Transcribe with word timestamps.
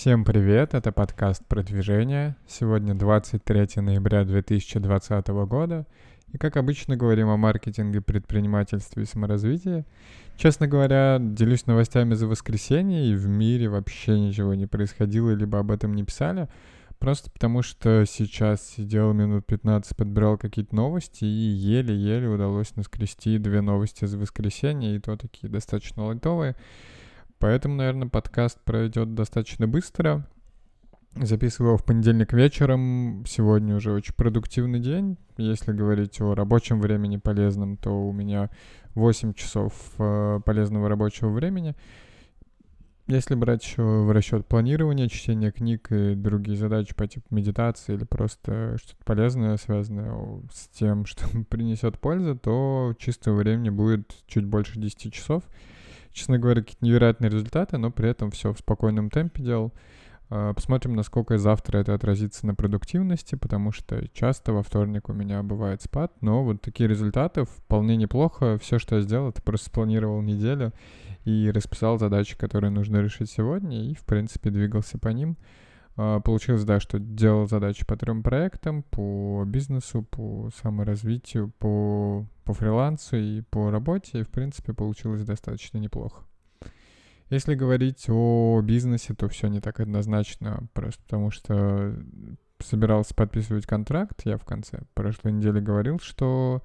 Всем 0.00 0.24
привет, 0.24 0.72
это 0.72 0.92
подкаст 0.92 1.44
«Продвижение». 1.46 2.34
Сегодня 2.48 2.94
23 2.94 3.82
ноября 3.82 4.24
2020 4.24 5.28
года. 5.44 5.86
И 6.32 6.38
как 6.38 6.56
обычно 6.56 6.96
говорим 6.96 7.28
о 7.28 7.36
маркетинге, 7.36 8.00
предпринимательстве 8.00 9.02
и 9.02 9.06
саморазвитии. 9.06 9.84
Честно 10.38 10.66
говоря, 10.66 11.18
делюсь 11.20 11.66
новостями 11.66 12.14
за 12.14 12.26
воскресенье, 12.26 13.12
и 13.12 13.14
в 13.14 13.28
мире 13.28 13.68
вообще 13.68 14.18
ничего 14.18 14.54
не 14.54 14.66
происходило, 14.66 15.32
либо 15.32 15.58
об 15.58 15.70
этом 15.70 15.92
не 15.92 16.02
писали. 16.02 16.48
Просто 16.98 17.30
потому 17.30 17.60
что 17.60 18.06
сейчас 18.08 18.66
сидел 18.66 19.12
минут 19.12 19.44
15, 19.44 19.94
подбирал 19.98 20.38
какие-то 20.38 20.74
новости, 20.74 21.26
и 21.26 21.26
еле-еле 21.26 22.26
удалось 22.26 22.74
наскрести 22.74 23.36
две 23.36 23.60
новости 23.60 24.06
за 24.06 24.16
воскресенье, 24.16 24.96
и 24.96 24.98
то 24.98 25.18
такие 25.18 25.50
достаточно 25.50 26.06
лайтовые. 26.06 26.56
Поэтому, 27.40 27.74
наверное, 27.74 28.06
подкаст 28.06 28.60
пройдет 28.60 29.14
достаточно 29.14 29.66
быстро. 29.66 30.28
Записывал 31.14 31.78
в 31.78 31.84
понедельник 31.84 32.34
вечером. 32.34 33.24
Сегодня 33.26 33.74
уже 33.74 33.92
очень 33.92 34.14
продуктивный 34.14 34.78
день. 34.78 35.16
Если 35.38 35.72
говорить 35.72 36.20
о 36.20 36.34
рабочем 36.34 36.80
времени 36.80 37.16
полезном, 37.16 37.78
то 37.78 37.90
у 37.90 38.12
меня 38.12 38.50
8 38.94 39.32
часов 39.32 39.72
э, 39.98 40.40
полезного 40.44 40.90
рабочего 40.90 41.30
времени. 41.30 41.74
Если 43.06 43.34
брать 43.34 43.64
еще 43.64 43.82
в 43.82 44.12
расчет 44.12 44.46
планирование, 44.46 45.08
чтение 45.08 45.50
книг 45.50 45.90
и 45.90 46.14
другие 46.14 46.58
задачи 46.58 46.94
по 46.94 47.08
типу 47.08 47.34
медитации 47.34 47.94
или 47.94 48.04
просто 48.04 48.76
что-то 48.76 49.02
полезное, 49.04 49.56
связанное 49.56 50.42
с 50.52 50.68
тем, 50.68 51.06
что 51.06 51.26
принесет 51.48 51.98
пользу, 51.98 52.36
то 52.36 52.94
чистого 52.98 53.36
времени 53.36 53.70
будет 53.70 54.14
чуть 54.26 54.44
больше 54.44 54.78
10 54.78 55.12
часов 55.12 55.42
честно 56.12 56.38
говоря, 56.38 56.62
какие-то 56.62 56.84
невероятные 56.84 57.30
результаты, 57.30 57.78
но 57.78 57.90
при 57.90 58.08
этом 58.08 58.30
все 58.30 58.52
в 58.52 58.58
спокойном 58.58 59.10
темпе 59.10 59.42
делал. 59.42 59.72
А, 60.32 60.54
посмотрим, 60.54 60.94
насколько 60.94 61.38
завтра 61.38 61.78
это 61.78 61.92
отразится 61.92 62.46
на 62.46 62.54
продуктивности, 62.54 63.34
потому 63.34 63.72
что 63.72 64.06
часто 64.12 64.52
во 64.52 64.62
вторник 64.62 65.08
у 65.08 65.12
меня 65.12 65.42
бывает 65.42 65.82
спад, 65.82 66.12
но 66.20 66.44
вот 66.44 66.62
такие 66.62 66.88
результаты 66.88 67.44
вполне 67.44 67.96
неплохо. 67.96 68.56
Все, 68.58 68.78
что 68.78 68.96
я 68.96 69.02
сделал, 69.02 69.30
это 69.30 69.42
просто 69.42 69.66
спланировал 69.66 70.22
неделю 70.22 70.72
и 71.24 71.50
расписал 71.50 71.98
задачи, 71.98 72.38
которые 72.38 72.70
нужно 72.70 72.98
решить 72.98 73.30
сегодня, 73.30 73.90
и, 73.90 73.94
в 73.94 74.04
принципе, 74.04 74.50
двигался 74.50 74.98
по 74.98 75.08
ним. 75.08 75.36
А, 75.96 76.20
получилось, 76.20 76.64
да, 76.64 76.80
что 76.80 76.98
делал 76.98 77.46
задачи 77.46 77.84
по 77.86 77.96
трем 77.96 78.22
проектам, 78.22 78.82
по 78.82 79.44
бизнесу, 79.46 80.02
по 80.02 80.50
саморазвитию, 80.62 81.52
по, 81.58 82.26
по 82.44 82.54
фрилансу 82.54 83.16
и 83.16 83.42
по 83.42 83.70
работе, 83.70 84.20
и, 84.20 84.24
в 84.24 84.28
принципе, 84.28 84.72
получилось 84.72 85.24
достаточно 85.24 85.78
неплохо. 85.78 86.24
Если 87.28 87.54
говорить 87.54 88.06
о 88.08 88.60
бизнесе, 88.62 89.14
то 89.14 89.28
все 89.28 89.46
не 89.48 89.60
так 89.60 89.78
однозначно, 89.78 90.66
просто 90.72 91.02
потому 91.04 91.30
что 91.30 91.96
собирался 92.58 93.14
подписывать 93.14 93.66
контракт. 93.66 94.22
Я 94.24 94.36
в 94.36 94.44
конце 94.44 94.82
прошлой 94.94 95.32
недели 95.32 95.60
говорил, 95.60 96.00
что 96.00 96.62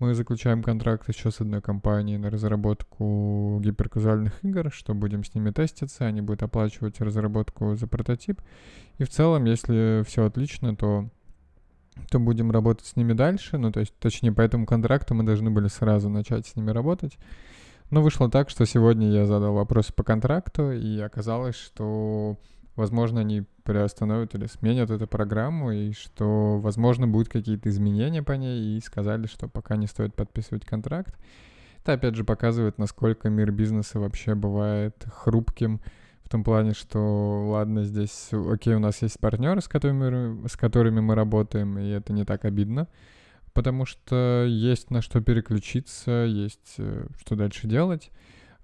мы 0.00 0.14
заключаем 0.14 0.62
контракт 0.62 1.08
еще 1.08 1.30
с 1.30 1.40
одной 1.40 1.60
компанией 1.60 2.18
на 2.18 2.30
разработку 2.30 3.60
гиперказуальных 3.62 4.42
игр, 4.44 4.72
что 4.72 4.94
будем 4.94 5.22
с 5.22 5.34
ними 5.34 5.50
теститься, 5.50 6.06
они 6.06 6.22
будут 6.22 6.42
оплачивать 6.42 7.00
разработку 7.00 7.76
за 7.76 7.86
прототип. 7.86 8.40
И 8.98 9.04
в 9.04 9.10
целом, 9.10 9.44
если 9.44 10.02
все 10.06 10.24
отлично, 10.24 10.74
то 10.74 11.08
то 12.08 12.18
будем 12.18 12.50
работать 12.50 12.86
с 12.86 12.96
ними 12.96 13.12
дальше. 13.12 13.58
Ну, 13.58 13.70
то 13.72 13.80
есть, 13.80 13.94
точнее, 13.98 14.32
по 14.32 14.40
этому 14.40 14.64
контракту 14.64 15.14
мы 15.14 15.22
должны 15.22 15.50
были 15.50 15.68
сразу 15.68 16.08
начать 16.08 16.46
с 16.46 16.56
ними 16.56 16.70
работать. 16.70 17.18
Но 17.90 18.00
вышло 18.00 18.30
так, 18.30 18.48
что 18.48 18.64
сегодня 18.64 19.10
я 19.10 19.26
задал 19.26 19.52
вопросы 19.52 19.92
по 19.92 20.02
контракту, 20.02 20.72
и 20.72 20.98
оказалось, 21.00 21.56
что 21.56 22.38
возможно, 22.76 23.20
они 23.20 23.44
приостановят 23.64 24.34
или 24.34 24.46
сменят 24.46 24.90
эту 24.90 25.06
программу, 25.06 25.72
и 25.72 25.92
что, 25.92 26.58
возможно, 26.58 27.06
будут 27.06 27.28
какие-то 27.28 27.68
изменения 27.68 28.22
по 28.22 28.32
ней, 28.32 28.76
и 28.76 28.80
сказали, 28.80 29.26
что 29.26 29.48
пока 29.48 29.76
не 29.76 29.86
стоит 29.86 30.14
подписывать 30.14 30.64
контракт. 30.64 31.16
Это, 31.82 31.94
опять 31.94 32.14
же, 32.14 32.24
показывает, 32.24 32.78
насколько 32.78 33.30
мир 33.30 33.52
бизнеса 33.52 34.00
вообще 34.00 34.34
бывает 34.34 35.04
хрупким, 35.10 35.80
в 36.22 36.28
том 36.28 36.44
плане, 36.44 36.74
что, 36.74 37.48
ладно, 37.48 37.82
здесь, 37.82 38.28
окей, 38.30 38.74
у 38.74 38.78
нас 38.78 39.02
есть 39.02 39.18
партнеры, 39.18 39.60
с 39.60 39.66
которыми, 39.66 40.46
с 40.46 40.56
которыми 40.56 41.00
мы 41.00 41.16
работаем, 41.16 41.76
и 41.76 41.88
это 41.88 42.12
не 42.12 42.24
так 42.24 42.44
обидно, 42.44 42.86
потому 43.52 43.84
что 43.84 44.46
есть 44.48 44.90
на 44.90 45.02
что 45.02 45.20
переключиться, 45.20 46.24
есть 46.28 46.74
э, 46.78 47.06
что 47.18 47.34
дальше 47.34 47.66
делать. 47.66 48.12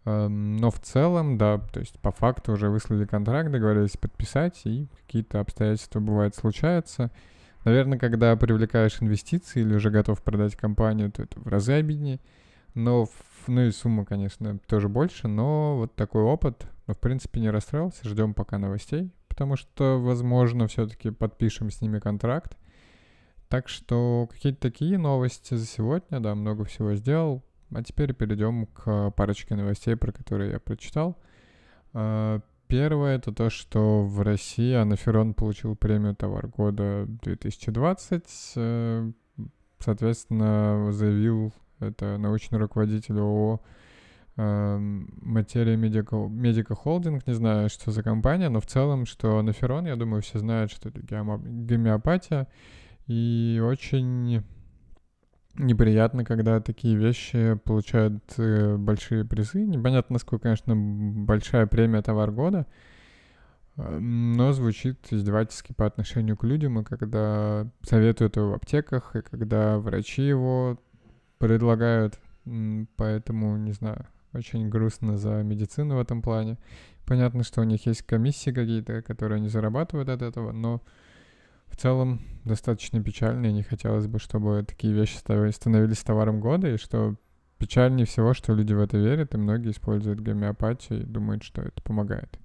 Эм, 0.07 0.57
но 0.57 0.71
в 0.71 0.79
целом, 0.79 1.37
да, 1.37 1.59
то 1.59 1.81
есть 1.81 1.99
по 1.99 2.13
факту 2.13 2.53
уже 2.53 2.71
выслали 2.71 3.05
контракт, 3.05 3.51
договорились 3.51 3.97
подписать, 3.97 4.63
и 4.65 4.89
какие-то 5.01 5.41
обстоятельства 5.41 5.99
бывают 5.99 6.37
случаются. 6.37 7.11
Наверное, 7.65 7.99
когда 7.99 8.37
привлекаешь 8.37 9.03
инвестиции 9.03 9.63
или 9.63 9.75
уже 9.75 9.91
готов 9.91 10.23
продать 10.23 10.55
компанию, 10.55 11.11
то 11.11 11.25
это 11.25 11.41
в 11.41 11.49
разы 11.49 11.73
обиднее. 11.73 12.21
Но, 12.75 13.09
ну 13.49 13.63
и 13.63 13.73
сумма, 13.73 14.05
конечно, 14.05 14.59
тоже 14.69 14.89
больше, 14.89 15.27
но 15.27 15.77
вот 15.77 15.97
такой 15.97 16.23
опыт, 16.23 16.69
но 16.87 16.95
в 16.95 17.01
принципе 17.01 17.41
не 17.41 17.51
расстроился, 17.51 18.09
ждем 18.09 18.33
пока 18.33 18.59
новостей, 18.59 19.11
потому 19.27 19.57
что, 19.57 20.01
возможно, 20.01 20.69
все-таки 20.69 21.11
подпишем 21.11 21.71
с 21.71 21.81
ними 21.81 21.99
контракт. 21.99 22.57
Так 23.49 23.69
что 23.69 24.29
какие-то 24.31 24.61
такие 24.61 24.99
новости 24.99 25.55
за 25.55 25.67
сегодня, 25.67 26.21
да, 26.21 26.37
много 26.37 26.65
всего 26.65 26.95
сделал. 26.95 27.43
А 27.75 27.83
теперь 27.83 28.15
перейдем 28.15 28.67
к 28.67 29.11
парочке 29.11 29.55
новостей, 29.55 29.97
про 29.97 30.13
которые 30.13 30.53
я 30.53 30.61
прочитал. 30.61 31.19
А, 31.93 32.41
первое 32.69 33.17
это 33.17 33.33
то, 33.33 33.51
что 33.51 34.05
в 34.05 34.21
России 34.21 34.73
Анаферон 34.73 35.35
получил 35.35 35.77
премию 35.77 36.15
«Товар 36.15 36.49
года 36.49 37.07
2020». 37.23 38.23
Э, 38.57 39.13
соответственно, 39.79 40.93
заявил 40.93 41.53
это 41.81 42.17
научный 42.19 42.59
руководитель 42.59 43.19
ООО 43.19 43.61
э, 44.37 44.79
Материя 44.79 45.77
Медика, 45.77 46.75
Холдинг, 46.75 47.27
не 47.27 47.35
знаю, 47.35 47.69
что 47.69 47.91
за 47.91 48.03
компания, 48.03 48.49
но 48.49 48.61
в 48.61 48.67
целом, 48.67 49.07
что 49.07 49.39
Анаферон, 49.39 49.87
я 49.87 49.97
думаю, 49.97 50.23
все 50.23 50.39
знают, 50.39 50.71
что 50.71 50.89
это 50.89 51.01
гомеопатия, 51.01 52.47
и 53.07 53.63
очень 53.65 54.43
неприятно, 55.59 56.25
когда 56.25 56.61
такие 56.61 56.97
вещи 56.97 57.55
получают 57.65 58.23
э, 58.39 58.77
большие 58.77 59.25
призы. 59.25 59.65
Непонятно, 59.65 60.15
насколько, 60.15 60.45
конечно, 60.45 60.75
большая 60.77 61.67
премия 61.67 62.03
товар 62.03 62.31
года, 62.31 62.67
э, 63.77 63.99
но 63.99 64.53
звучит 64.53 64.99
издевательски 65.11 65.73
по 65.73 65.87
отношению 65.87 66.37
к 66.37 66.45
людям, 66.45 66.81
и 66.81 66.85
когда 66.85 67.67
советуют 67.83 68.37
его 68.37 68.51
в 68.51 68.55
аптеках, 68.55 69.17
и 69.17 69.23
когда 69.23 69.79
врачи 69.79 70.23
его 70.23 70.81
предлагают, 71.39 72.19
поэтому, 72.97 73.57
не 73.57 73.73
знаю, 73.73 74.07
очень 74.33 74.69
грустно 74.69 75.17
за 75.17 75.43
медицину 75.43 75.97
в 75.97 76.01
этом 76.01 76.23
плане. 76.23 76.59
Понятно, 77.07 77.45
что 77.45 77.61
у 77.61 77.65
них 77.65 77.87
есть 77.87 78.03
комиссии 78.03 78.51
какие-то, 78.51 79.03
которые 79.03 79.37
они 79.37 79.49
зарабатывают 79.49 80.09
от 80.09 80.23
этого, 80.23 80.53
но 80.53 80.83
в 81.69 81.77
целом 81.77 82.21
достаточно 82.45 83.03
печально, 83.03 83.47
и 83.47 83.53
не 83.53 83.63
хотелось 83.63 84.07
бы, 84.07 84.19
чтобы 84.19 84.65
такие 84.67 84.93
вещи 84.93 85.17
становились 85.17 85.99
товаром 85.99 86.41
года, 86.41 86.69
и 86.69 86.77
что 86.77 87.17
печальнее 87.59 88.07
всего, 88.07 88.35
что 88.35 88.55
люди 88.55 88.73
в 88.73 88.81
это 88.81 88.97
верят, 88.97 89.35
и 89.35 89.39
многие 89.39 89.71
используют 89.71 90.21
гомеопатию 90.21 91.03
и 91.03 91.05
думают, 91.05 91.43
что 91.43 91.63
это 91.63 91.83
помогает. 91.83 92.39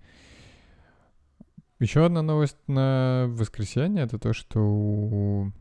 Еще 1.79 2.05
одна 2.05 2.21
новость 2.21 2.57
на 2.67 3.25
воскресенье— 3.29 4.03
это 4.05 4.19
то, 4.19 4.33
что 4.33 4.59
у 4.59 5.51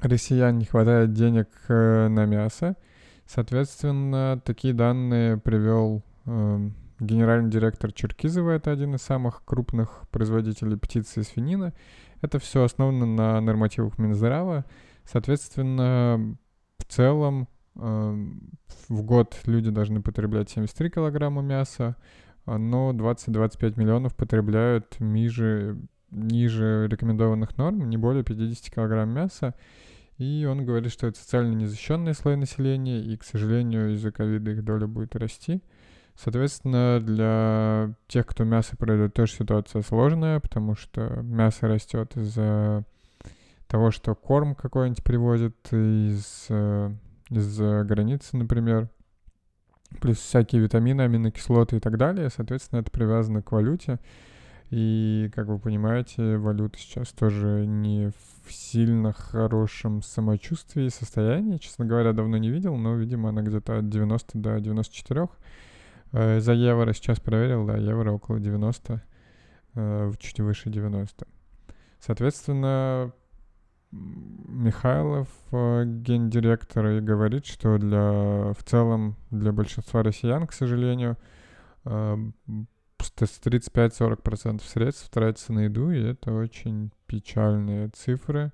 россиян 0.00 0.56
не 0.58 0.64
хватает 0.64 1.12
денег 1.12 1.48
э, 1.68 2.08
на 2.08 2.24
мясо. 2.24 2.76
Соответственно, 3.26 4.40
такие 4.44 4.72
данные 4.72 5.36
привел 5.36 6.02
э, 6.24 6.70
генеральный 6.98 7.50
директор 7.50 7.92
Черкизова, 7.92 8.52
это 8.52 8.70
один 8.70 8.94
из 8.94 9.02
самых 9.02 9.44
крупных 9.44 10.04
производителей 10.10 10.78
птицы 10.78 11.20
и 11.20 11.24
свинины. 11.24 11.72
Это 12.22 12.38
все 12.38 12.64
основано 12.64 13.04
на 13.04 13.40
нормативах 13.40 13.98
Минздрава. 13.98 14.64
Соответственно, 15.04 16.38
в 16.78 16.84
целом 16.84 17.48
э, 17.74 18.26
в 18.88 19.02
год 19.02 19.36
люди 19.44 19.70
должны 19.70 20.00
потреблять 20.00 20.48
73 20.50 20.90
килограмма 20.90 21.42
мяса, 21.42 21.96
а, 22.46 22.58
но 22.58 22.92
20-25 22.92 23.78
миллионов 23.78 24.14
потребляют 24.14 24.96
ниже, 25.00 25.78
ниже 26.10 26.86
рекомендованных 26.88 27.56
норм, 27.56 27.88
не 27.90 27.96
более 27.96 28.24
50 28.24 28.72
килограмм 28.72 29.10
мяса. 29.10 29.54
И 30.18 30.46
он 30.48 30.64
говорит, 30.64 30.92
что 30.92 31.08
это 31.08 31.18
социально 31.18 31.52
незащищенный 31.54 32.14
слой 32.14 32.36
населения, 32.36 33.00
и, 33.00 33.16
к 33.16 33.24
сожалению, 33.24 33.94
из-за 33.94 34.12
ковида 34.12 34.52
их 34.52 34.64
доля 34.64 34.86
будет 34.86 35.16
расти. 35.16 35.62
Соответственно, 36.16 37.00
для 37.00 37.94
тех, 38.06 38.26
кто 38.26 38.44
мясо 38.44 38.76
продает, 38.76 39.14
тоже 39.14 39.32
ситуация 39.32 39.82
сложная, 39.82 40.40
потому 40.40 40.76
что 40.76 41.20
мясо 41.22 41.66
растет 41.68 42.16
из-за 42.16 42.84
того, 43.66 43.90
что 43.90 44.14
корм 44.14 44.54
какой-нибудь 44.54 45.02
привозят 45.02 45.56
из, 45.72 46.48
из 47.30 47.58
границы, 47.86 48.36
например, 48.36 48.88
плюс 50.00 50.18
всякие 50.18 50.62
витамины, 50.62 51.02
аминокислоты 51.02 51.76
и 51.76 51.80
так 51.80 51.96
далее. 51.96 52.28
Соответственно, 52.30 52.80
это 52.80 52.90
привязано 52.90 53.42
к 53.42 53.52
валюте. 53.52 53.98
И, 54.70 55.30
как 55.34 55.48
вы 55.48 55.58
понимаете, 55.58 56.38
валюта 56.38 56.78
сейчас 56.78 57.08
тоже 57.12 57.66
не 57.66 58.10
в 58.46 58.52
сильно 58.52 59.12
хорошем 59.12 60.02
самочувствии 60.02 60.86
и 60.86 60.90
состоянии. 60.90 61.58
Честно 61.58 61.84
говоря, 61.84 62.12
давно 62.14 62.38
не 62.38 62.48
видел, 62.48 62.76
но, 62.76 62.94
видимо, 62.94 63.28
она 63.28 63.42
где-то 63.42 63.78
от 63.78 63.90
90 63.90 64.38
до 64.38 64.60
94. 64.60 65.28
Э, 66.12 66.40
за 66.40 66.52
евро 66.52 66.92
сейчас 66.92 67.20
проверил, 67.20 67.66
да, 67.66 67.76
евро 67.76 68.12
около 68.12 68.38
90, 68.38 69.02
э, 69.74 70.12
чуть 70.18 70.40
выше 70.40 70.70
90. 70.70 71.26
Соответственно, 72.00 73.12
Михайлов, 73.90 75.28
э, 75.52 75.84
гендиректор, 75.86 76.86
и 76.88 77.00
говорит, 77.00 77.46
что 77.46 77.78
для, 77.78 78.52
в 78.52 78.62
целом 78.64 79.16
для 79.30 79.52
большинства 79.52 80.02
россиян, 80.02 80.46
к 80.46 80.52
сожалению, 80.52 81.16
э, 81.84 82.16
с 82.98 83.40
35-40% 83.40 84.62
средств 84.64 85.10
тратится 85.10 85.52
на 85.52 85.60
еду, 85.60 85.90
и 85.90 86.00
это 86.00 86.32
очень 86.32 86.92
печальные 87.06 87.88
цифры. 87.88 88.52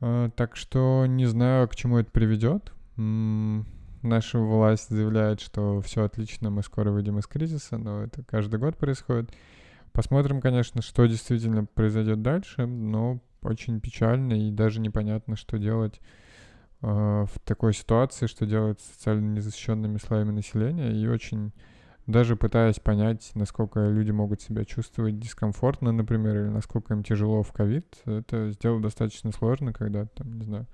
Так 0.00 0.54
что 0.54 1.06
не 1.06 1.26
знаю, 1.26 1.68
к 1.68 1.74
чему 1.74 1.98
это 1.98 2.10
приведет. 2.10 2.72
Наша 4.02 4.38
власть 4.38 4.88
заявляет, 4.90 5.40
что 5.40 5.80
все 5.80 6.04
отлично, 6.04 6.50
мы 6.50 6.62
скоро 6.62 6.90
выйдем 6.90 7.18
из 7.18 7.26
кризиса, 7.26 7.78
но 7.78 8.02
это 8.02 8.22
каждый 8.22 8.60
год 8.60 8.76
происходит. 8.76 9.30
Посмотрим, 9.92 10.40
конечно, 10.40 10.82
что 10.82 11.06
действительно 11.06 11.64
произойдет 11.64 12.22
дальше, 12.22 12.66
но 12.66 13.20
очень 13.42 13.80
печально 13.80 14.34
и 14.34 14.52
даже 14.52 14.80
непонятно, 14.80 15.36
что 15.36 15.58
делать 15.58 16.00
э, 16.82 16.86
в 16.86 17.30
такой 17.44 17.74
ситуации, 17.74 18.26
что 18.26 18.46
делать 18.46 18.80
с 18.80 18.94
социально 18.94 19.34
незащищенными 19.34 19.98
слоями 19.98 20.30
населения, 20.30 20.92
и 20.92 21.06
очень 21.08 21.52
даже 22.06 22.36
пытаясь 22.36 22.80
понять, 22.80 23.30
насколько 23.34 23.86
люди 23.88 24.12
могут 24.12 24.40
себя 24.40 24.64
чувствовать 24.64 25.18
дискомфортно, 25.18 25.92
например, 25.92 26.36
или 26.36 26.48
насколько 26.48 26.94
им 26.94 27.02
тяжело 27.02 27.42
в 27.42 27.52
ковид, 27.52 27.98
это 28.06 28.50
сделать 28.50 28.82
достаточно 28.82 29.30
сложно, 29.30 29.74
когда 29.74 30.06
там, 30.06 30.38
не 30.38 30.44
знаю, 30.44 30.66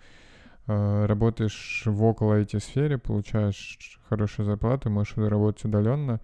работаешь 0.67 1.83
в 1.85 2.03
около 2.05 2.41
IT-сфере, 2.41 2.99
получаешь 2.99 4.01
хорошую 4.09 4.47
зарплату, 4.47 4.91
можешь 4.91 5.17
работать 5.17 5.65
удаленно, 5.65 6.21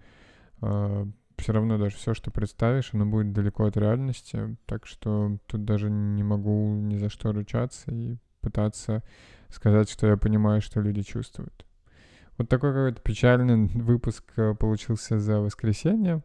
э, 0.61 1.05
все 1.37 1.53
равно 1.53 1.77
даже 1.77 1.95
все, 1.95 2.13
что 2.13 2.31
представишь, 2.31 2.91
оно 2.93 3.05
будет 3.05 3.33
далеко 3.33 3.65
от 3.65 3.77
реальности, 3.77 4.57
так 4.65 4.85
что 4.85 5.37
тут 5.47 5.65
даже 5.65 5.89
не 5.89 6.23
могу 6.23 6.75
ни 6.75 6.97
за 6.97 7.09
что 7.09 7.31
ручаться 7.31 7.91
и 7.91 8.17
пытаться 8.41 9.03
сказать, 9.49 9.89
что 9.89 10.07
я 10.07 10.17
понимаю, 10.17 10.61
что 10.61 10.81
люди 10.81 11.01
чувствуют. 11.01 11.65
Вот 12.37 12.49
такой 12.49 12.73
какой-то 12.73 13.01
печальный 13.01 13.67
выпуск 13.75 14.23
э, 14.37 14.55
получился 14.55 15.19
за 15.19 15.39
воскресенье, 15.39 16.23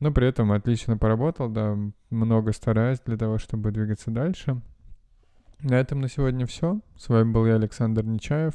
но 0.00 0.12
при 0.12 0.26
этом 0.28 0.52
отлично 0.52 0.96
поработал, 0.96 1.48
да, 1.48 1.76
много 2.10 2.52
стараюсь 2.52 3.00
для 3.00 3.16
того, 3.16 3.38
чтобы 3.38 3.70
двигаться 3.72 4.10
дальше. 4.10 4.60
На 5.62 5.74
этом 5.74 6.00
на 6.00 6.08
сегодня 6.08 6.46
все. 6.46 6.80
С 6.96 7.08
вами 7.08 7.32
был 7.32 7.44
я, 7.44 7.56
Александр 7.56 8.04
Нечаев. 8.04 8.54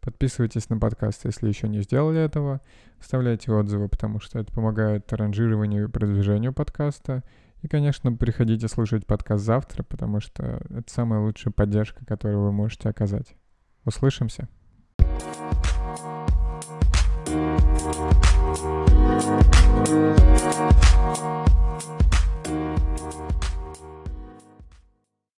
Подписывайтесь 0.00 0.70
на 0.70 0.78
подкаст, 0.78 1.26
если 1.26 1.48
еще 1.48 1.68
не 1.68 1.82
сделали 1.82 2.18
этого. 2.18 2.62
Вставляйте 2.98 3.52
отзывы, 3.52 3.88
потому 3.88 4.20
что 4.20 4.38
это 4.38 4.50
помогает 4.50 5.12
ранжированию 5.12 5.84
и 5.84 5.90
продвижению 5.90 6.54
подкаста. 6.54 7.22
И, 7.60 7.68
конечно, 7.68 8.10
приходите 8.12 8.68
слушать 8.68 9.04
подкаст 9.04 9.44
завтра, 9.44 9.82
потому 9.82 10.20
что 10.20 10.62
это 10.70 10.90
самая 10.90 11.20
лучшая 11.20 11.52
поддержка, 11.52 12.06
которую 12.06 12.40
вы 12.40 12.52
можете 12.52 12.88
оказать. 12.88 13.34
Услышимся! 13.84 14.48